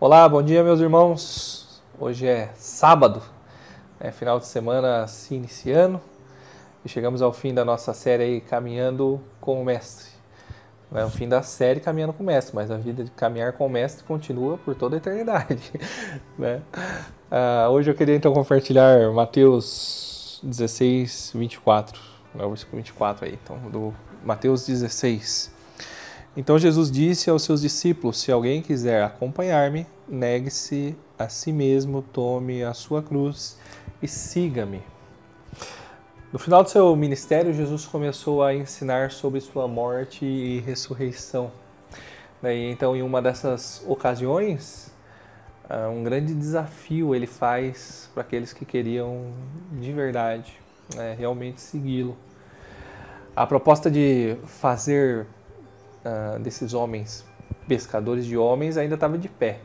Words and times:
Olá, 0.00 0.28
bom 0.28 0.40
dia, 0.40 0.62
meus 0.62 0.78
irmãos. 0.78 1.82
Hoje 1.98 2.24
é 2.24 2.50
sábado, 2.54 3.20
é 3.98 4.12
final 4.12 4.38
de 4.38 4.46
semana 4.46 5.04
se 5.08 5.34
iniciando 5.34 6.00
e 6.84 6.88
chegamos 6.88 7.20
ao 7.20 7.32
fim 7.32 7.52
da 7.52 7.64
nossa 7.64 7.92
série 7.92 8.22
aí, 8.22 8.40
Caminhando 8.40 9.20
com 9.40 9.60
o 9.60 9.64
Mestre. 9.64 10.06
Não 10.88 11.00
é 11.00 11.04
o 11.04 11.10
fim 11.10 11.28
da 11.28 11.42
série 11.42 11.80
Caminhando 11.80 12.12
com 12.12 12.22
o 12.22 12.26
Mestre, 12.26 12.54
mas 12.54 12.70
a 12.70 12.76
vida 12.76 13.02
de 13.02 13.10
caminhar 13.10 13.54
com 13.54 13.66
o 13.66 13.68
Mestre 13.68 14.04
continua 14.04 14.56
por 14.58 14.76
toda 14.76 14.94
a 14.94 14.98
eternidade. 14.98 15.72
Né? 16.38 16.62
Ah, 17.28 17.68
hoje 17.68 17.90
eu 17.90 17.94
queria 17.96 18.14
então 18.14 18.32
compartilhar 18.32 19.10
Mateus 19.10 20.38
16, 20.44 21.32
24, 21.34 22.00
é 22.38 22.44
o 22.44 22.50
versículo 22.50 22.76
24 22.76 23.26
aí, 23.26 23.36
então, 23.42 23.58
do 23.68 23.92
Mateus 24.24 24.64
16. 24.64 25.57
Então 26.36 26.58
Jesus 26.58 26.90
disse 26.90 27.30
aos 27.30 27.42
seus 27.42 27.60
discípulos: 27.60 28.20
Se 28.20 28.30
alguém 28.30 28.62
quiser 28.62 29.02
acompanhar-me, 29.02 29.86
negue-se 30.08 30.96
a 31.18 31.28
si 31.28 31.52
mesmo, 31.52 32.02
tome 32.02 32.62
a 32.62 32.72
sua 32.72 33.02
cruz 33.02 33.58
e 34.02 34.06
siga-me. 34.06 34.82
No 36.32 36.38
final 36.38 36.62
do 36.62 36.68
seu 36.68 36.94
ministério, 36.94 37.54
Jesus 37.54 37.86
começou 37.86 38.42
a 38.42 38.54
ensinar 38.54 39.10
sobre 39.10 39.40
sua 39.40 39.66
morte 39.66 40.24
e 40.24 40.60
ressurreição. 40.60 41.50
E 42.44 42.70
então, 42.70 42.94
em 42.94 43.02
uma 43.02 43.20
dessas 43.22 43.82
ocasiões, 43.86 44.92
ah, 45.68 45.88
um 45.88 46.04
grande 46.04 46.34
desafio 46.34 47.14
ele 47.14 47.26
faz 47.26 48.10
para 48.14 48.22
aqueles 48.22 48.52
que 48.52 48.64
queriam 48.64 49.32
de 49.72 49.92
verdade 49.92 50.52
né, 50.94 51.16
realmente 51.18 51.60
segui-lo. 51.60 52.16
A 53.34 53.46
proposta 53.46 53.90
de 53.90 54.36
fazer 54.46 55.26
uh, 56.04 56.38
desses 56.40 56.74
homens 56.74 57.26
pescadores 57.68 58.24
de 58.24 58.36
homens 58.36 58.76
ainda 58.76 58.94
estava 58.94 59.18
de 59.18 59.28
pé. 59.28 59.60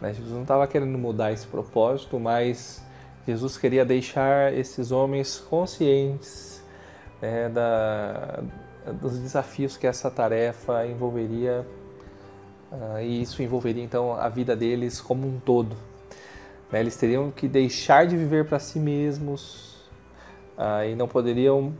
Né? 0.00 0.14
Jesus 0.14 0.32
não 0.32 0.42
estava 0.42 0.66
querendo 0.66 0.96
mudar 0.98 1.32
esse 1.32 1.46
propósito, 1.46 2.18
mas 2.18 2.82
Jesus 3.26 3.56
queria 3.56 3.84
deixar 3.84 4.52
esses 4.52 4.90
homens 4.90 5.38
conscientes 5.38 6.62
né, 7.20 7.48
da, 7.48 8.42
dos 8.94 9.18
desafios 9.18 9.76
que 9.76 9.86
essa 9.86 10.10
tarefa 10.10 10.86
envolveria, 10.86 11.64
uh, 12.72 13.00
e 13.00 13.22
isso 13.22 13.42
envolveria 13.42 13.84
então 13.84 14.14
a 14.14 14.28
vida 14.28 14.56
deles 14.56 15.00
como 15.00 15.28
um 15.28 15.38
todo. 15.38 15.76
Né? 16.72 16.80
Eles 16.80 16.96
teriam 16.96 17.30
que 17.30 17.46
deixar 17.46 18.06
de 18.06 18.16
viver 18.16 18.46
para 18.46 18.58
si 18.58 18.80
mesmos 18.80 19.88
uh, 20.56 20.84
e 20.90 20.96
não 20.96 21.06
poderiam 21.06 21.74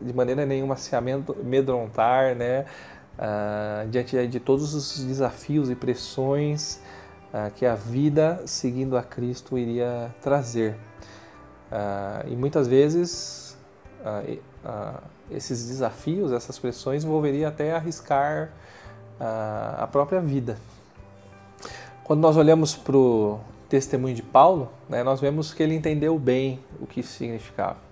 de 0.00 0.12
maneira 0.12 0.44
nenhuma 0.44 0.76
se 0.76 0.94
amedrontar, 0.96 2.34
né? 2.34 2.64
Uh, 3.12 3.88
diante 3.90 4.26
de 4.26 4.40
todos 4.40 4.74
os 4.74 5.04
desafios 5.04 5.70
e 5.70 5.74
pressões 5.74 6.80
uh, 7.28 7.52
que 7.54 7.66
a 7.66 7.74
vida 7.74 8.42
seguindo 8.46 8.96
a 8.96 9.02
Cristo 9.02 9.58
iria 9.58 10.12
trazer. 10.22 10.74
Uh, 11.70 12.28
e 12.28 12.36
muitas 12.36 12.66
vezes 12.66 13.56
esses 15.30 15.68
desafios, 15.68 16.32
essas 16.32 16.58
pressões 16.58 17.04
envolveriam 17.04 17.48
até 17.48 17.72
arriscar 17.72 18.50
a 19.20 19.86
própria 19.86 20.20
vida. 20.20 20.58
Quando 22.02 22.20
nós 22.20 22.36
olhamos 22.36 22.74
para 22.74 22.96
o 22.96 23.38
testemunho 23.68 24.14
de 24.14 24.22
Paulo, 24.22 24.70
né, 24.88 25.04
nós 25.04 25.20
vemos 25.20 25.54
que 25.54 25.62
ele 25.62 25.76
entendeu 25.76 26.18
bem 26.18 26.58
o 26.80 26.86
que 26.86 27.00
significava 27.00 27.91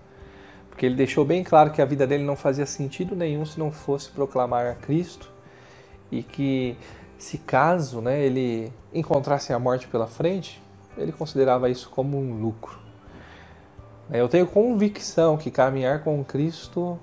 porque 0.81 0.87
ele 0.87 0.95
deixou 0.95 1.27
bem 1.27 1.45
claro 1.45 1.73
que 1.73 1.83
a 1.83 1.85
vida 1.85 2.07
dele 2.07 2.25
não 2.25 2.35
fazia 2.35 2.65
sentido 2.65 3.15
nenhum 3.15 3.45
se 3.45 3.59
não 3.59 3.71
fosse 3.71 4.09
proclamar 4.09 4.67
a 4.67 4.75
Cristo 4.75 5.31
e 6.11 6.23
que 6.23 6.75
se 7.19 7.37
caso 7.37 8.01
né, 8.01 8.25
ele 8.25 8.73
encontrasse 8.91 9.53
a 9.53 9.59
morte 9.59 9.87
pela 9.89 10.07
frente, 10.07 10.63
ele 10.97 11.13
considerava 11.13 11.69
isso 11.69 11.91
como 11.91 12.19
um 12.19 12.41
lucro. 12.41 12.79
Eu 14.11 14.27
tenho 14.27 14.47
convicção 14.47 15.37
que 15.37 15.51
caminhar 15.51 16.03
com 16.03 16.25
Cristo 16.25 16.99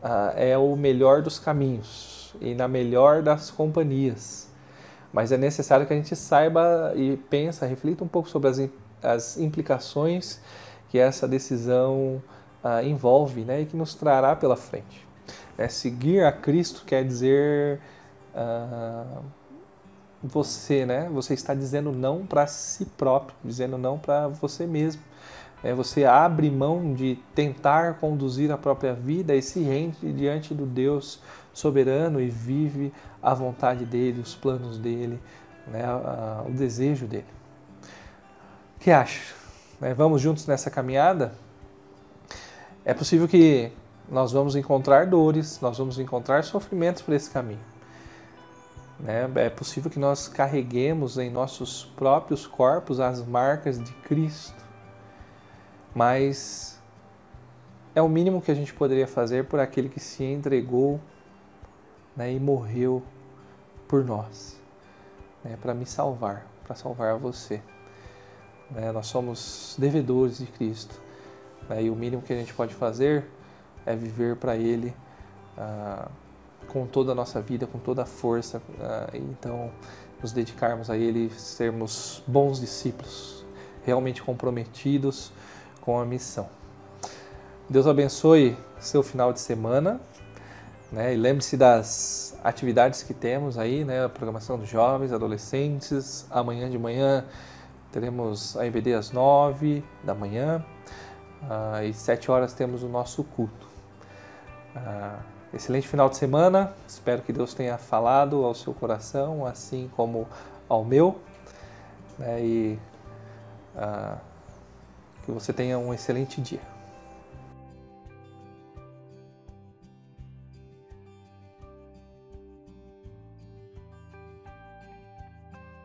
ah, 0.00 0.32
é 0.36 0.56
o 0.56 0.76
melhor 0.76 1.22
dos 1.22 1.40
caminhos 1.40 2.36
e 2.40 2.54
na 2.54 2.68
melhor 2.68 3.20
das 3.20 3.50
companhias. 3.50 4.48
Mas 5.12 5.32
é 5.32 5.36
necessário 5.36 5.88
que 5.88 5.92
a 5.92 5.96
gente 5.96 6.14
saiba 6.14 6.92
e 6.94 7.16
pensa, 7.16 7.66
reflita 7.66 8.04
um 8.04 8.08
pouco 8.08 8.28
sobre 8.28 8.48
as, 8.48 8.60
as 9.02 9.38
implicações 9.38 10.40
que 10.88 11.00
essa 11.00 11.26
decisão 11.26 12.22
uh, 12.64 12.84
envolve 12.84 13.42
né, 13.42 13.62
e 13.62 13.66
que 13.66 13.76
nos 13.76 13.94
trará 13.94 14.34
pela 14.36 14.56
frente. 14.56 15.06
É, 15.58 15.68
seguir 15.68 16.24
a 16.24 16.32
Cristo 16.32 16.84
quer 16.84 17.04
dizer 17.04 17.80
uh, 18.34 19.22
você, 20.22 20.84
né? 20.84 21.08
Você 21.12 21.34
está 21.34 21.54
dizendo 21.54 21.92
não 21.92 22.26
para 22.26 22.46
si 22.46 22.84
próprio, 22.84 23.36
dizendo 23.44 23.78
não 23.78 23.98
para 23.98 24.28
você 24.28 24.66
mesmo. 24.66 25.02
É, 25.62 25.72
você 25.72 26.04
abre 26.04 26.50
mão 26.50 26.92
de 26.94 27.18
tentar 27.34 27.94
conduzir 27.94 28.52
a 28.52 28.58
própria 28.58 28.92
vida 28.92 29.34
e 29.34 29.40
se 29.40 29.60
rende 29.62 30.12
diante 30.12 30.54
do 30.54 30.66
Deus 30.66 31.20
soberano 31.52 32.20
e 32.20 32.28
vive 32.28 32.92
a 33.22 33.32
vontade 33.32 33.84
dele, 33.86 34.20
os 34.20 34.34
planos 34.34 34.78
dele, 34.78 35.18
né, 35.66 35.82
o 36.46 36.52
desejo 36.52 37.06
dele. 37.06 37.24
O 38.76 38.80
que 38.80 38.90
acha? 38.90 39.34
É, 39.80 39.94
vamos 39.94 40.20
juntos 40.20 40.46
nessa 40.46 40.70
caminhada? 40.70 41.32
É 42.86 42.94
possível 42.94 43.26
que 43.26 43.72
nós 44.08 44.30
vamos 44.30 44.54
encontrar 44.54 45.08
dores, 45.08 45.60
nós 45.60 45.76
vamos 45.76 45.98
encontrar 45.98 46.44
sofrimentos 46.44 47.02
por 47.02 47.12
esse 47.14 47.28
caminho. 47.28 47.58
Né? 49.00 49.28
É 49.34 49.50
possível 49.50 49.90
que 49.90 49.98
nós 49.98 50.28
carreguemos 50.28 51.18
em 51.18 51.28
nossos 51.28 51.84
próprios 51.96 52.46
corpos 52.46 53.00
as 53.00 53.26
marcas 53.26 53.82
de 53.82 53.92
Cristo, 53.92 54.64
mas 55.92 56.80
é 57.92 58.00
o 58.00 58.08
mínimo 58.08 58.40
que 58.40 58.52
a 58.52 58.54
gente 58.54 58.72
poderia 58.72 59.08
fazer 59.08 59.46
por 59.46 59.58
aquele 59.58 59.88
que 59.88 59.98
se 59.98 60.22
entregou 60.22 61.00
né, 62.16 62.32
e 62.32 62.38
morreu 62.38 63.02
por 63.88 64.04
nós, 64.04 64.60
né, 65.42 65.58
para 65.60 65.74
me 65.74 65.86
salvar, 65.86 66.46
para 66.62 66.76
salvar 66.76 67.18
você. 67.18 67.60
Né? 68.70 68.92
Nós 68.92 69.08
somos 69.08 69.74
devedores 69.76 70.38
de 70.38 70.46
Cristo. 70.46 71.04
Né? 71.68 71.84
E 71.84 71.90
o 71.90 71.96
mínimo 71.96 72.22
que 72.22 72.32
a 72.32 72.36
gente 72.36 72.52
pode 72.54 72.74
fazer 72.74 73.24
é 73.84 73.94
viver 73.94 74.36
para 74.36 74.56
Ele 74.56 74.94
ah, 75.56 76.08
com 76.68 76.86
toda 76.86 77.12
a 77.12 77.14
nossa 77.14 77.40
vida, 77.40 77.66
com 77.66 77.78
toda 77.78 78.02
a 78.02 78.06
força. 78.06 78.60
Ah, 78.80 79.10
então, 79.14 79.70
nos 80.20 80.32
dedicarmos 80.32 80.90
a 80.90 80.96
Ele, 80.96 81.30
sermos 81.30 82.22
bons 82.26 82.60
discípulos, 82.60 83.44
realmente 83.84 84.22
comprometidos 84.22 85.32
com 85.80 85.98
a 86.00 86.04
missão. 86.04 86.48
Deus 87.68 87.86
abençoe 87.86 88.56
seu 88.78 89.02
final 89.02 89.32
de 89.32 89.40
semana. 89.40 90.00
Né? 90.90 91.14
E 91.14 91.16
lembre-se 91.16 91.56
das 91.56 92.38
atividades 92.44 93.02
que 93.02 93.12
temos 93.12 93.58
aí, 93.58 93.84
né? 93.84 94.04
A 94.04 94.08
programação 94.08 94.56
dos 94.56 94.68
jovens, 94.68 95.12
adolescentes. 95.12 96.26
Amanhã 96.30 96.70
de 96.70 96.78
manhã 96.78 97.24
teremos 97.90 98.56
a 98.56 98.64
IBD 98.66 98.94
às 98.94 99.10
nove 99.10 99.82
da 100.04 100.14
manhã. 100.14 100.64
Ah, 101.42 101.84
e 101.84 101.92
sete 101.92 102.30
horas 102.30 102.52
temos 102.52 102.82
o 102.82 102.88
nosso 102.88 103.22
culto. 103.24 103.66
Ah, 104.74 105.18
excelente 105.52 105.88
final 105.88 106.08
de 106.08 106.16
semana. 106.16 106.72
Espero 106.86 107.22
que 107.22 107.32
Deus 107.32 107.54
tenha 107.54 107.78
falado 107.78 108.44
ao 108.44 108.54
seu 108.54 108.74
coração, 108.74 109.46
assim 109.46 109.90
como 109.96 110.26
ao 110.68 110.84
meu. 110.84 111.18
Né, 112.18 112.40
e 112.42 112.78
ah, 113.76 114.16
que 115.24 115.30
você 115.32 115.52
tenha 115.52 115.78
um 115.78 115.92
excelente 115.92 116.40
dia. 116.40 116.75